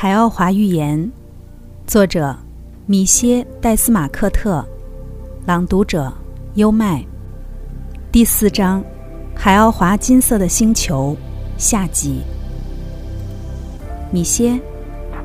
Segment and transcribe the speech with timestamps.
[0.00, 1.10] 海奥华寓言，
[1.84, 2.32] 作者
[2.86, 4.64] 米歇·戴斯马克特，
[5.44, 6.12] 朗读者
[6.54, 7.04] 优麦。
[8.12, 8.80] 第四章：
[9.34, 11.16] 海奥华金色的星球
[11.56, 12.20] 下集。
[14.12, 14.56] 米歇，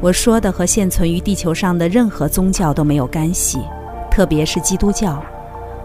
[0.02, 3.60] 我说的和现存于地球上的任何宗教都没有干系，
[4.10, 5.24] 特别是基督教。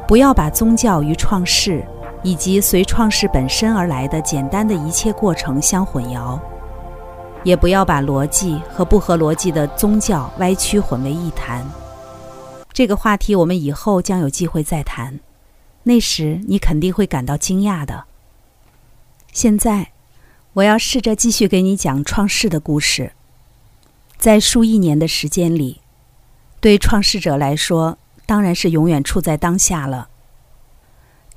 [0.06, 1.84] 不要把宗教与创世
[2.22, 6.40] 以及随创世本身而来的简单的一切过程相混淆。
[7.48, 11.66] 也不要把逻辑和不合逻辑的宗教歪曲混为一谈。
[12.74, 15.18] 这个话题我们以后将有机会再谈，
[15.84, 18.04] 那时你肯定会感到惊讶的。
[19.32, 19.92] 现在，
[20.52, 23.12] 我要试着继续给你讲创世的故事。
[24.18, 25.80] 在数亿年的时间里，
[26.60, 30.10] 对创世者来说，当然是永远处在当下了。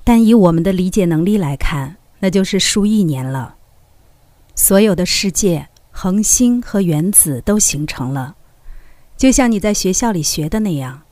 [0.04, 3.56] 但以我们的理解能力来看，那就是数亿年了。
[4.54, 5.70] 所有的世界。
[5.92, 8.36] 恒星和原子都形成了，
[9.18, 11.04] 就像你在学校里学的那样，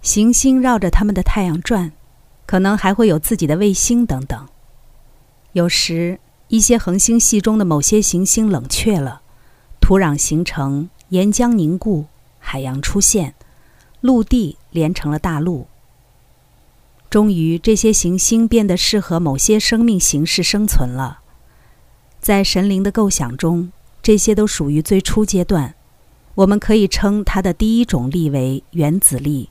[0.00, 1.92] 行星绕着它们的太阳转，
[2.46, 4.46] 可能还会有自己的卫星等等。
[5.52, 9.22] 有时，一些恒星系中的某些行星冷却了，
[9.80, 12.04] 土壤形成，岩浆凝固，
[12.38, 13.34] 海洋出现，
[14.02, 15.66] 陆地连成了大陆。
[17.10, 21.20] 终于，这些行星变得适合某些生命形式生存了。
[22.20, 23.72] 在神灵的构想中。
[24.08, 25.74] 这些都属于最初阶段，
[26.34, 29.50] 我们可以称它的第一种力为原子力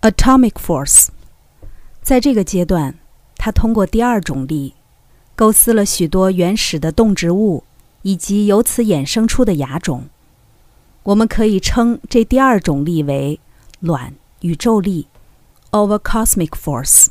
[0.00, 1.08] （atomic force）。
[2.00, 2.94] 在这个阶段，
[3.36, 4.72] 它通过第二种力，
[5.34, 7.64] 构思了许多原始的动植物
[8.00, 10.08] 以及由此衍生出的亚种。
[11.02, 13.38] 我们可以称这第二种力为
[13.80, 15.06] 卵宇宙力
[15.72, 17.08] （over cosmic force），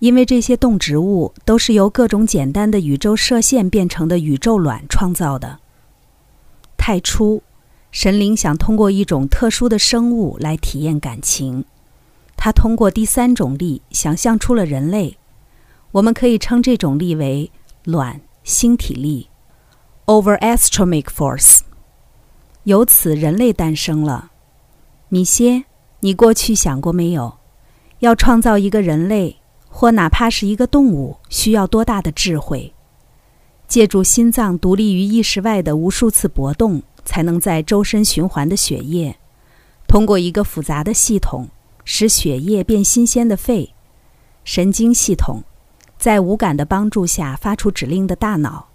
[0.00, 5.58] 因为这些动植物都是由各种简单的宇宙射线变成的宇宙卵创造的。
[6.76, 7.42] 太初，
[7.90, 11.64] 神灵想通过一种特殊的生物来体验感情。
[12.36, 15.18] 他通过第三种力想象出了人类。
[15.92, 17.50] 我们可以称这种力为
[17.84, 19.28] 卵星体力
[20.06, 21.60] （over astronomic force）。
[22.64, 24.30] 由此，人类诞生了。
[25.08, 25.64] 米歇，
[26.00, 27.38] 你过去想过没有？
[28.00, 29.38] 要创造一个人类，
[29.80, 32.74] 或哪怕是一个动物，需要多大的智慧？
[33.68, 39.16] 借助心脏独立于意识外的无数次搏动，才能在周身循环的血液，
[39.86, 41.48] 通过一个复杂的系统，
[41.84, 43.72] 使血液变新鲜的肺，
[44.42, 45.44] 神经系统，
[45.96, 48.70] 在无感的帮助下发出指令的大脑，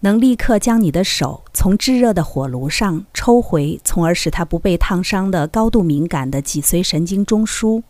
[0.00, 7.82] 能立刻将你的手从炙热的火炉上抽回，从而使它不被烫伤的高度敏感的脊髓神经中枢。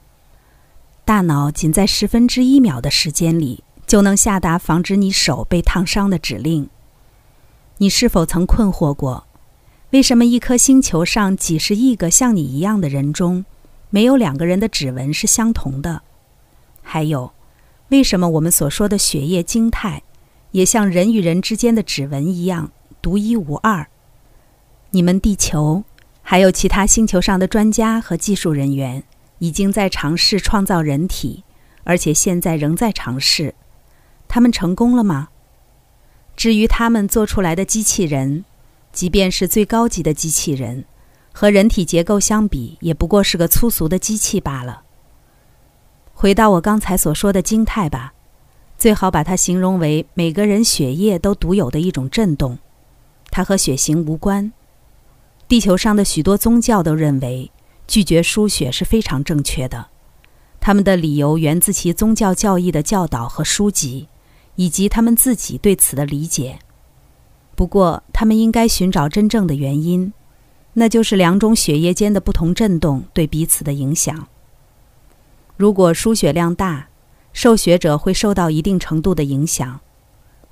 [1.05, 3.63] 大脑仅在十分之一秒的时间里。
[3.87, 6.69] 就能下达防止你手被烫伤的指令。
[7.77, 9.27] 你是否曾困惑过，
[9.91, 13.45] 为什么一颗星球上几十亿个像你一样的人中，
[13.91, 16.01] 没有两个人的指纹是相同的？
[16.83, 17.35] 还有，
[17.91, 20.03] 为什么我们所说的血液晶态，
[20.53, 22.73] 也像人与人之间的指纹一样
[23.03, 23.87] 独一无二？
[24.93, 25.85] 你们地球，
[26.23, 29.05] 还有其他星球上的专家和技术人员，
[29.39, 31.45] 已经在尝试创造人体，
[31.85, 33.55] 而且现在仍在尝试。
[34.29, 35.29] 他们成功了吗？
[36.37, 38.45] 至于他们做出来的机器人，
[38.93, 40.85] 即便是最高级的机器人，
[41.33, 44.83] 和人体结构相比，也不过是个粗俗的机器罢了。
[46.13, 48.15] 回到我刚才所说的晶态吧，
[48.79, 52.59] 最好把它形容为每个人血液都独有的一种震动，
[53.31, 54.53] 它和血型无关。
[55.47, 57.51] 地球上的许多宗教都认为
[57.87, 59.89] 拒绝输血是非常正确的，
[60.61, 64.09] 他们的理由源自其宗教教义的教导和书籍。
[64.57, 66.61] 以及他们自己对此的理解。
[67.57, 70.13] 不过，他们应该寻找真正的原因，
[70.75, 74.29] 那就是两种血液间的不同振动对彼此的影响。
[75.57, 76.87] 如果输血量大，
[77.33, 79.81] 受血者会受到一定程度的影响，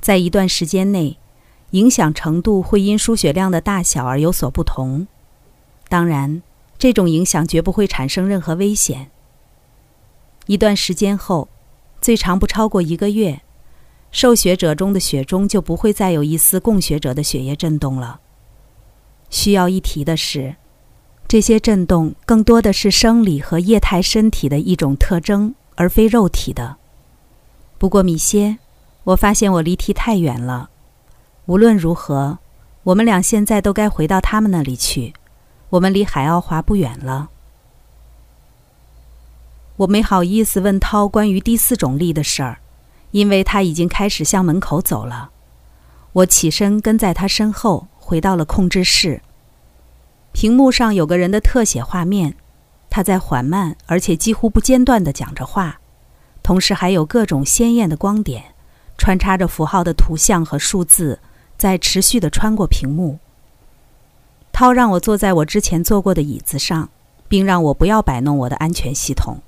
[0.01, 1.17] 在一段时间内，
[1.71, 5.07] 影响程度会因输血量的大小而有所不同。
[5.89, 6.43] 当然，
[6.83, 9.13] 这种影响绝不会产生任何危险。
[10.47, 11.49] 一段时间后，
[12.01, 13.41] 最长不超过一个月。
[14.11, 18.19] 受血者中的血中就不会再有一丝供血者的血液震动了。
[19.31, 20.57] 需要一提的是，
[21.29, 26.79] 这些震动更多的是生理和液态身体的一种特征，而非肉体的。
[27.79, 28.59] 不过，米歇，
[29.05, 30.71] 我发现我离题太远了。
[31.47, 32.41] 无论如何，
[32.83, 35.15] 我们俩现在都该回到他们那里去。
[35.73, 37.31] 我们离海奥华不远了。
[39.77, 42.59] 我没好意思问涛关于第四种力的事儿。
[43.13, 45.33] 因为他已经开始向门口走了，
[46.15, 49.21] 我起身跟在他身后，回到了控制室。
[50.33, 52.37] 屏幕上有个人的特写画面，
[52.89, 55.79] 他在缓慢而且几乎不间断地讲着话，
[56.43, 58.55] 同时还有各种鲜艳的光点，
[58.97, 61.21] 穿插着符号的图像和数字，
[61.59, 63.19] 在持续地穿过屏幕。
[64.63, 66.89] 涛让我坐在我之前坐过的椅子上，
[67.27, 69.39] 并让我不要摆弄我的安全系统。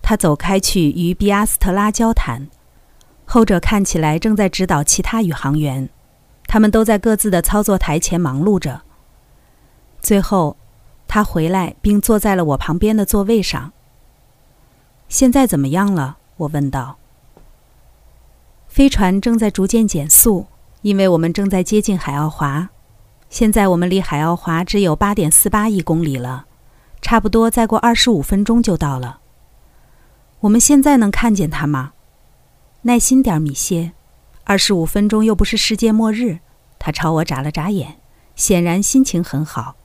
[0.00, 2.48] 他走开去与比阿斯特拉交谈，
[3.26, 5.90] 后者看起来正在指导其他宇航员，
[6.46, 8.80] 他们都在各自的操作台前忙碌着。
[10.00, 10.56] 最后，
[11.06, 13.74] 他回来并坐在了我旁边的座位上。
[15.10, 16.16] 现在怎么样了？
[16.38, 16.96] 我问道。
[18.66, 20.46] 飞船正在逐渐减速，
[20.80, 22.70] 因为我们正在接近海奥华。
[23.32, 26.44] 现在我们离海奥华只有八点四八亿公里了，
[27.00, 29.20] 差不多再过二十五分钟就到了。
[30.40, 31.94] 我们现在能看见它吗？
[32.82, 33.92] 耐心点，米歇。
[34.44, 36.40] 二十五分钟又不是世界末日。
[36.78, 37.96] 他朝我眨了眨眼，
[38.36, 39.76] 显然心情很好。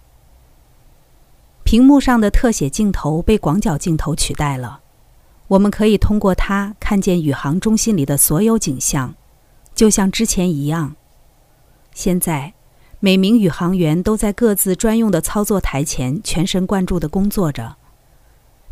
[1.64, 4.82] 屏幕上的特写镜头被广角镜头取代了，
[5.48, 9.16] 我们可以通过它看见宇航中心里的所有景象，
[9.74, 10.98] 就像之前一样。
[11.94, 12.54] 现在，
[13.00, 17.76] 每名宇航员都在各自专用的操作台前全神贯注地工作着。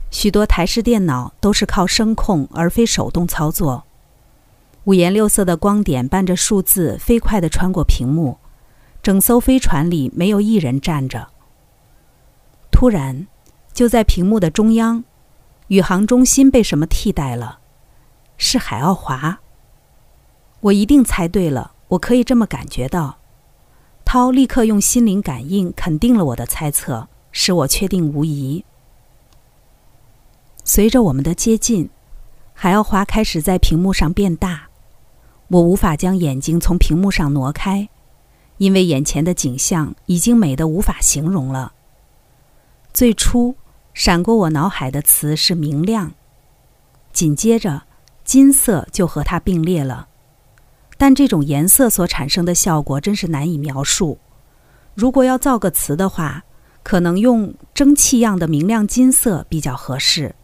[0.10, 3.86] 许多台式电脑都是靠声控而非手动操作。
[4.86, 8.38] 五颜六色的光点伴着数字飞快地穿过屏幕，
[9.04, 11.28] 整艘飞船里没有一人站着。
[12.72, 13.28] 突然，
[13.74, 15.04] 就在屏幕的中央，
[15.68, 17.60] 宇航中心被什么替代了？
[18.38, 19.40] 是海奥华。
[20.62, 23.18] 我一定猜对了，我可以这么感觉到。
[24.06, 28.64] 涛立刻用心灵感应肯定了我的猜测，使我确定无疑。
[30.64, 31.90] 随着我们的接近，
[32.54, 34.70] 海奥华开始在屏幕上变大。
[35.50, 37.90] 我无法将眼睛从屏幕上挪开，
[38.58, 41.74] 因为眼前的景象已经美得无法形容了。
[42.94, 43.56] 最初
[43.94, 46.14] 闪过我脑海的词是“明亮”，
[47.12, 47.84] 紧接着
[48.24, 50.08] “金色”就和它并列了。
[50.98, 54.18] 但这种颜色所产生的效果真是难以描述。
[54.94, 56.44] 如果要造个词的话，
[56.84, 60.36] 可能用“蒸汽样的明亮金色”比较合适。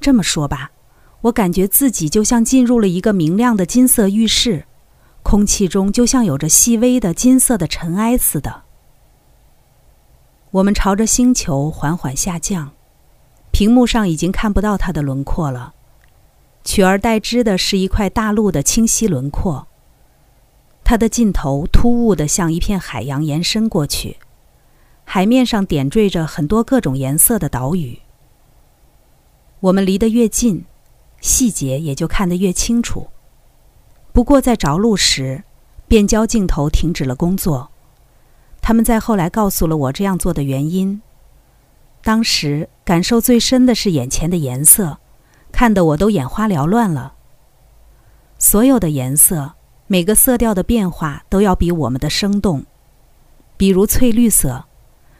[0.00, 0.70] 这么说吧，
[1.22, 4.64] 我感觉自己就像进入了一个明亮的金色浴室，
[5.22, 8.62] 空气中就像有着细微的金色的尘埃似的。
[10.52, 12.72] 我们朝着星球缓缓下降，
[13.50, 15.74] 屏幕上已经看不到它的轮廓了，
[16.64, 19.66] 取而代之的是一块大陆的清晰轮廓。
[20.84, 24.16] 它的尽头突兀的向一片海洋延伸过去，
[25.04, 28.00] 海面上点缀着很多各种颜色的岛屿。
[29.60, 30.64] 我们离得越近，
[31.20, 33.08] 细节也就看得越清楚。
[34.12, 35.44] 不过在着陆时，
[35.86, 37.70] 变焦镜头停止了工作。
[38.62, 41.02] 他们在后来告诉了我这样做的原因。
[42.02, 44.99] 当时感受最深的是眼前的颜色，
[45.60, 47.12] 看得我都眼花缭乱了。
[48.38, 49.52] 所有的颜色，
[49.88, 52.64] 每个色调的变化都要比我们的生动。
[53.58, 54.64] 比如翠绿色，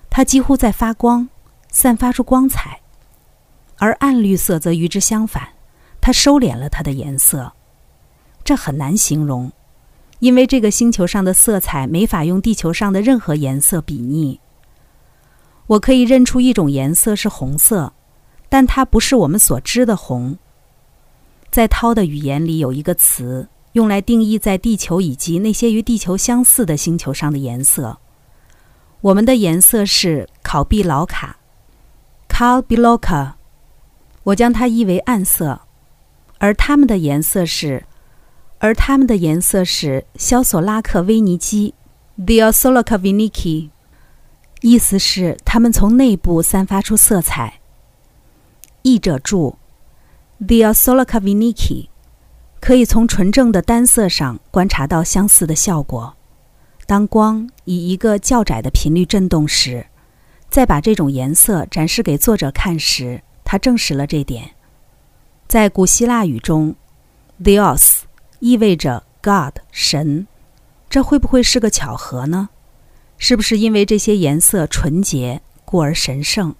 [0.08, 1.28] 它几乎在发光，
[1.69, 2.81] 散发出光彩。
[3.76, 5.46] 而暗绿色则与之相反，
[6.00, 7.52] 它收敛了它的颜色，
[8.42, 9.52] 这很难形容，
[10.20, 14.40] 因为这个星球上的色彩没法用地球上的任何颜色比拟。
[15.66, 17.92] 我可以认出一种颜色是红色，
[18.50, 20.37] 但它不是我们所知的红。
[21.50, 27.99] 在涛的语言里有一个词用来定义在地球以及那些与地球相似的星球上的颜色。
[29.00, 31.38] 我们的颜色是考毕劳卡
[32.28, 33.37] c a l b i l o k a
[34.25, 35.62] 我将它译为暗色，
[36.38, 37.87] 而它们的颜色是，
[38.59, 41.75] 而它们的颜色是肖索拉克维尼基
[42.19, 43.71] theosoloka viniki
[44.61, 47.60] 意思是它们从内部散发出色彩。
[48.82, 49.56] 译者注
[50.46, 51.75] t h e o s o l a k a v i n i k
[51.75, 51.90] i
[52.60, 56.16] 可以从纯正的单色上观察到相似的效果。
[56.87, 59.87] 当光以一个较窄的频率振动时，
[60.49, 63.22] 再把这种颜色展示给作者看时。
[63.44, 64.52] 他证实了这点。
[65.49, 66.76] 在古希腊语中
[67.42, 68.02] ，theos
[68.38, 70.28] 意味着 God 神，
[70.88, 72.50] 这会不会是个巧合呢？
[73.18, 76.54] 是不是因为这些颜色纯洁，故而神圣？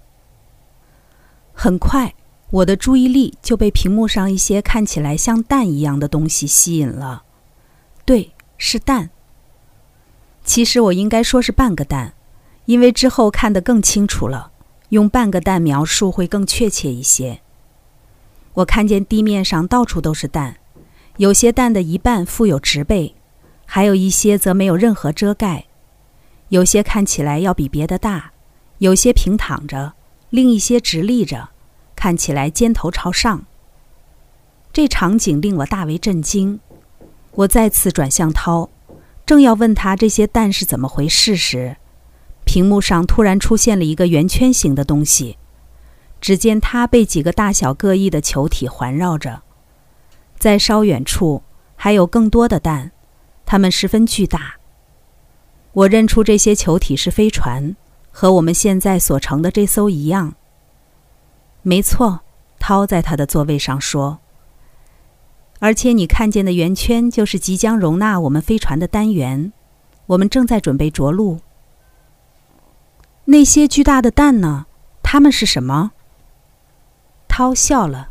[1.63, 2.15] 很快，
[2.49, 7.21] 我的注意力就被屏幕上一些看起来像蛋一样的东西吸引了。
[8.03, 9.11] 对，是蛋。
[10.43, 12.15] 其实我应该说是半个蛋，
[12.65, 14.51] 因为之后看得更清楚了。
[14.89, 17.41] 用半个蛋描述会更确切一些。
[18.55, 20.55] 我看见地面上到处都是蛋，
[21.17, 23.13] 有些蛋的一半附有植被，
[23.67, 25.65] 还有一些则没有任何遮盖。
[26.49, 28.31] 有些看起来要比别的大，
[28.79, 29.93] 有些平躺着，
[30.31, 31.49] 另一些直立着，
[32.01, 33.45] 看起来尖头朝上。
[34.73, 36.59] 这场景令我大为震惊。
[37.33, 38.71] 我再次转向涛，
[39.23, 41.77] 正要问他这些蛋是怎么回事时，
[42.43, 45.37] 屏幕上突然出现了一个圆圈形的东西。
[46.19, 49.43] 只见它被几个大小各异的球体环绕着，
[50.39, 51.43] 在稍远处
[51.75, 52.91] 还有更多的蛋，
[53.45, 54.55] 它们十分巨大。
[55.73, 57.75] 我认出这些球体是飞船，
[58.09, 60.33] 和我们现在所乘的这艘一样。
[61.63, 62.21] 没错，
[62.59, 64.19] 涛在他的座位上说。
[65.59, 69.53] 而且你看见的圆圈就是即将容纳我们飞船的单元，
[70.07, 71.39] 我们正在准备着陆。
[73.25, 74.65] 那些巨大的蛋呢？
[75.03, 75.91] 它们是什么？
[77.27, 78.09] 涛笑了。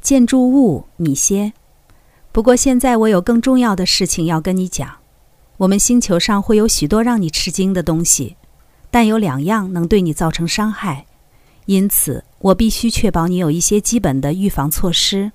[0.00, 1.52] 建筑物，米歇。
[2.32, 4.96] 不过现在我有更重要的事情要跟你讲。
[5.58, 8.36] 我们星球上会有许多让你吃惊的东西，
[8.90, 11.06] 但有两样能对你造成伤害，
[11.66, 15.32] 因此我必须确保你有一些基本的预防措施。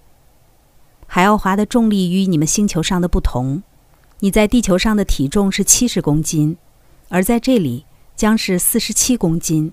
[1.05, 3.63] 海奥华的重力与你们星球上的不同，
[4.19, 6.57] 你在地球上的体重是七十公斤，
[7.09, 9.71] 而在这里将是四十七公斤。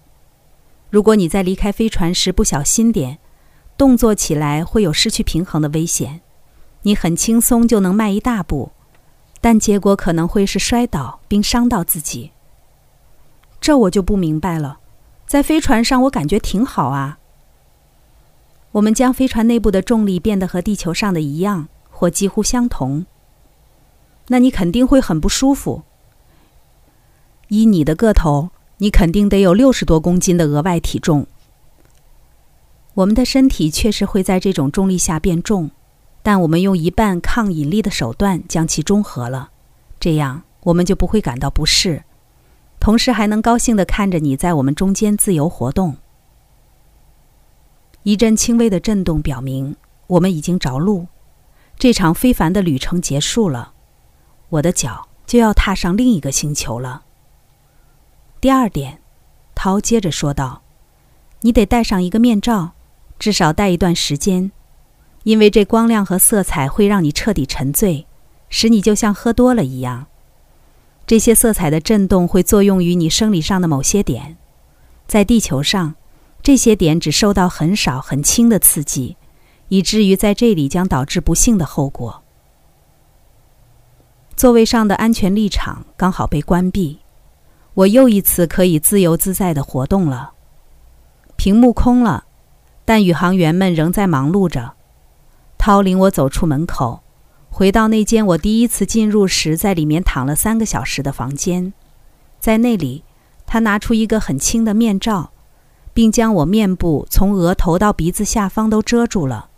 [0.91, 3.19] 如果你在离开飞船时不小心点，
[3.77, 6.21] 动作起来会有失去平衡的危险。
[6.83, 8.71] 你很轻松就能迈一大步，
[9.41, 12.31] 但结果可能会是摔倒并伤到自己。
[13.61, 14.79] 这我就不明白了。
[15.27, 17.19] 在飞船上我感觉挺好啊。
[18.73, 23.07] 我们将飞船内部的重力变得和地球上的一样，或几乎相同。
[24.29, 25.83] 那你肯定会很不舒服。
[27.49, 31.27] 以你的个头，你肯定得有六十多公斤的额外体重。
[32.95, 35.71] 我们的身体确实会在这种重力下变重，
[36.23, 39.51] 但我们用一半抗引力的手段将其中和了，
[40.01, 42.05] 这样我们就不会感到不适，
[42.85, 45.97] 同时还能高兴地看着你在我们中间自由活动。
[48.03, 49.75] 一阵轻微的震动表明
[50.07, 51.07] 我们已经着陆，
[51.79, 53.73] 这场非凡的旅程结束了，
[54.51, 57.05] 我的脚就要踏上另一个星球了。
[58.39, 59.01] 第二点，
[59.55, 60.61] 涛接着说道
[61.41, 62.73] ：“你得戴上一个面罩，
[63.19, 64.53] 至少戴一段时间，
[65.23, 68.07] 因为这光亮和色彩会让你彻底沉醉，
[68.51, 70.09] 使你就像喝多了一样。
[71.07, 74.37] 这些色彩的震动会作用于你生理上的某些点，
[75.07, 75.95] 在地球上。”
[76.45, 79.17] 这些点只受到很少很轻的刺激，
[79.69, 82.23] 以至于在这里将导致不幸的后果。
[84.37, 86.99] 座位上的安全立场刚好被关闭，
[87.73, 90.35] 我又一次可以自由自在的活动了。
[91.37, 92.27] 屏幕空了，
[92.85, 94.75] 但宇航员们仍在忙碌着。
[95.57, 97.04] 涛领我走出门口，
[97.57, 101.73] 回到那间我第一次进入时在里面躺了三个小时的房间，
[102.41, 103.05] 在那里，
[103.47, 105.31] 他拿出一个很轻的面罩。
[105.93, 109.51] 并将我面部从额头到鼻子下方都遮住了。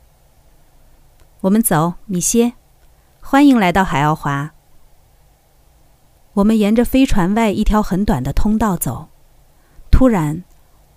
[1.41, 2.53] 我们走，米歇，
[3.23, 4.53] 欢迎来到海奥华。
[6.35, 9.09] 我们沿着飞船外一条很短的通道走。
[9.91, 10.45] 突然，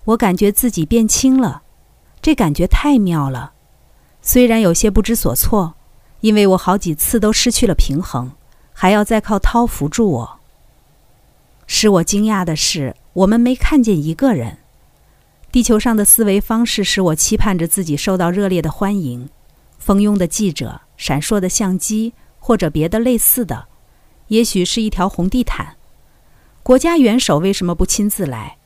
[0.04, 1.62] 我感觉自己变轻了，
[2.20, 3.54] 这感觉太妙了。
[4.20, 5.76] 虽然有些不知所措，
[6.20, 8.32] 因为我好几次都失去了平衡，
[8.72, 10.40] 还要再靠涛扶住我。
[11.66, 14.58] 使我惊讶的是，我们没看见一个人。
[15.52, 19.28] 地球上的思维方式使我期盼着自己受到热烈的欢迎，
[19.78, 23.66] 蜂拥的记者、闪烁的相机或者别的类似的，
[24.28, 25.76] 也许是一条红地毯。
[26.62, 28.58] 国家元首为什么不亲自来？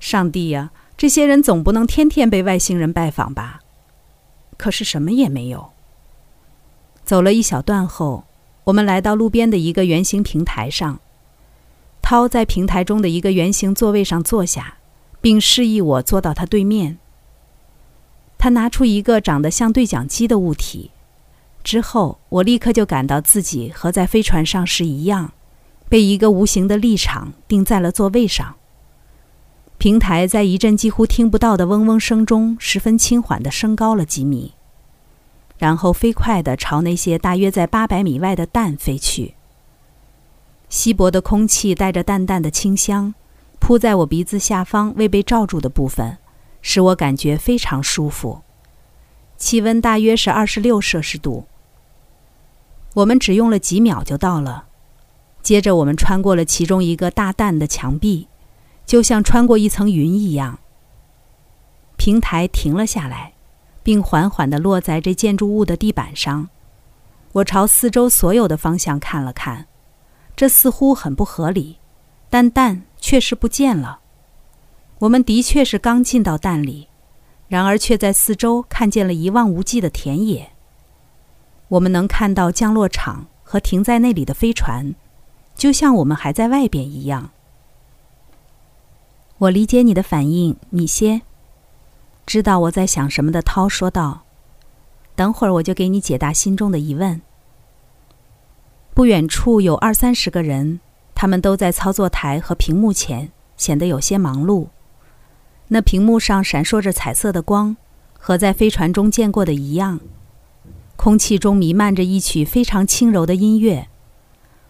[0.00, 3.60] 上帝呀，这些人总不能天天被外星人拜访吧？
[4.56, 5.73] 可是什么也没有。
[7.04, 8.24] 走了一小段后，
[8.64, 11.00] 我们来到路边的一个圆形平台上。
[12.02, 14.78] 涛在平台中的一个圆形座位上坐下。
[15.24, 16.98] 并示意我坐到他对面。
[18.36, 20.90] 他拿出一个长得像对讲机的物体，
[21.62, 25.32] 之后我立刻就感到自己和在飞船上时一样，
[25.88, 28.56] 被一个无形的立场定在了座位上。
[29.78, 34.52] 平台在一阵几乎听不到的嗡嗡声中，十分轻缓地升高了几米，
[35.58, 39.34] 然后飞快地朝那些大约在八百米外的蛋飞去。
[40.68, 43.14] 稀薄的空气带着淡淡的清香。
[43.60, 46.18] 铺在我鼻子下方未被罩住的部分，
[46.60, 48.42] 使我感觉非常舒服。
[49.38, 51.46] 气温大约是二十六摄氏度。
[52.92, 54.66] 我们只用了几秒就到了。
[55.42, 58.28] 接着，我们穿过了其中一个大蛋的墙壁，
[58.84, 60.58] 就像穿过一层云一样。
[61.96, 63.33] 平台停了下来，
[63.84, 66.48] 并缓缓地落在这建筑物的地板上。
[67.34, 69.66] 我朝四周所有的方向看了看，
[70.34, 71.78] 这似乎很不合理。
[72.30, 74.00] 但蛋确实不见了。
[74.98, 76.88] 我们的确是刚进到蛋里，
[77.46, 80.50] 然而却在四周看见了一望无际的田野。
[81.68, 84.94] 我们能看到降落场和停在那里的飞船，
[85.54, 87.30] 就像我们还在外边一样。
[89.38, 91.22] 我理解你的反应，米歇。
[92.26, 94.24] 知道我在想什么的涛说道
[95.14, 97.20] ：“等会儿我就给你解答心中的疑问。”
[98.94, 100.80] 不远处有二三十个人，
[101.14, 104.68] 他们都在操作台和屏幕前，显得有些忙碌。
[105.68, 107.76] 那屏幕上闪烁着彩色的光，
[108.18, 110.00] 和在飞船中见过的一样。
[110.96, 113.88] 空气中弥漫着一曲非常轻柔的音乐，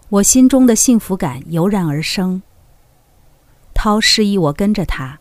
[0.09, 2.41] 我心中的幸福感油然而生。
[3.73, 5.19] 涛示意我跟着他，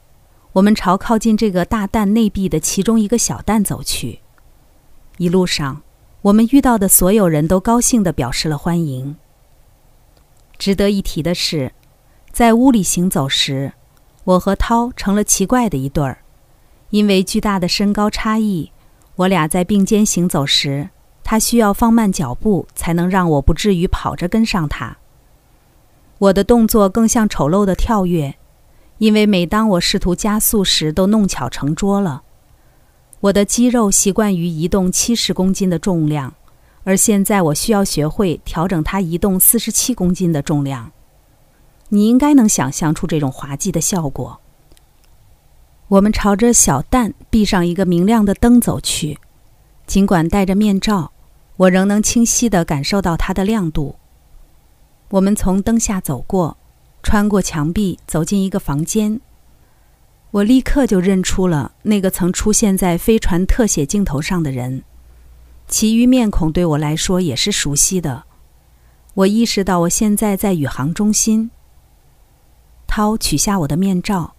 [0.54, 4.20] 我们朝靠近这个大蛋内壁的其中一个小蛋走去。
[5.18, 5.82] 一路上，
[6.23, 9.16] 我们遇到的所有人都高兴地表示了欢迎。
[10.56, 11.73] 值得一提的是，
[12.30, 13.73] 在屋里行走时，
[14.23, 16.18] 我和涛成了奇怪的一对儿，
[16.90, 18.70] 因为巨大的身高差异，
[19.16, 20.90] 我俩在并肩行走时。
[21.25, 24.99] 他需要放慢脚步，才能让我不至于跑着跟上他。
[26.18, 28.37] 我的动作更像丑陋的跳跃，
[28.98, 32.22] 因为每当我试图加速时，都弄巧成拙了。
[33.20, 36.34] 我的肌肉习惯于移动七十公斤的重量，
[36.84, 40.92] 而现在我需要学会调整它移动四十七公斤的重量。
[41.88, 44.40] 你应该能想象出这种滑稽的效果。
[45.88, 49.18] 我们朝着小蛋闭上一个明亮的灯走去，
[49.86, 51.12] 尽管戴着面罩。
[51.56, 53.94] 我仍能清晰地感受到它的亮度。
[55.10, 56.56] 我们从灯下走过，
[57.04, 59.20] 穿过墙壁，走进一个房间。
[60.32, 64.82] 我立刻就认出了那个曾出现在飞船特写镜头上的人，
[65.68, 68.25] 其余面孔对我来说也是熟悉的。
[69.12, 71.52] 我意识到我现在在宇航中心。
[72.88, 74.35] 涛取下我的面罩，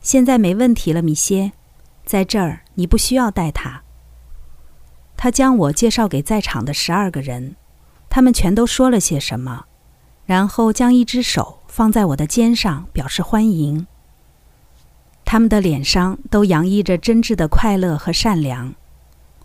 [0.00, 1.52] 现在没问题了，米歇，
[2.04, 3.82] 在这儿你不需要戴它。
[5.16, 7.56] 他将我介绍给在场的十二个人，
[8.10, 9.64] 他们全都说了些什么，
[10.26, 13.86] 然后将一只手放在我的肩上，表示欢迎。
[15.26, 18.72] 他们的脸上都洋溢着真挚的快乐和善良，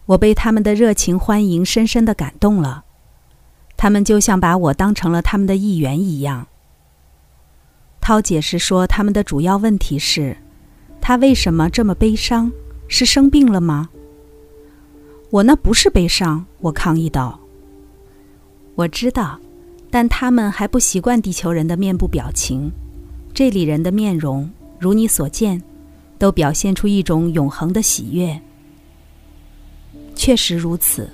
[0.06, 2.86] 我被他们的热情欢迎深深的感动了。
[3.76, 6.48] 他们就像把我当成了他们的一员一样。
[8.00, 10.38] 涛解释说，他们的主要问题是，
[11.02, 12.50] 他为什么这么悲伤？
[12.88, 13.89] 是生病了吗？
[15.32, 17.41] 我那不是悲伤，我抗议道。
[18.76, 19.38] 我知道，
[19.91, 22.71] 但他们还不习惯地球人的面部表情。
[23.34, 24.49] 这里人的面容，
[24.80, 25.62] 如你所见，
[26.17, 28.41] 都表现出一种永恒的喜悦。
[30.15, 31.10] 确实如此，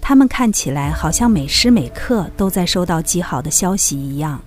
[0.00, 4.40] 他们看起来好像每时每刻都在收到极好的消息一样。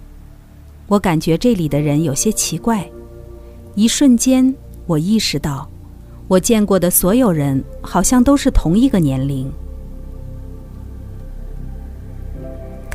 [0.88, 2.88] 我感觉这里的人有些奇怪。
[3.73, 4.54] 一瞬间，
[4.86, 5.67] 我意识到。
[6.28, 9.51] 我见过的所有人好像都是同一个年龄。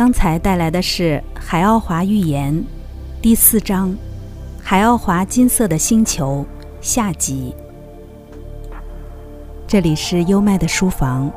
[0.00, 2.54] 刚才带来的是《海奥华预言》
[3.20, 3.90] 第四章
[4.58, 6.42] 《海奥华金色的星球》
[6.80, 7.54] 下集。
[9.66, 11.30] 这里是优麦的书房，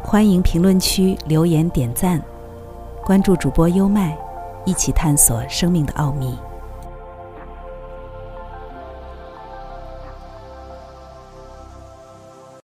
[0.00, 2.22] 欢迎评论区留言点赞，
[3.04, 4.16] 关注主播优麦，
[4.64, 6.38] 一起探索生命的奥秘。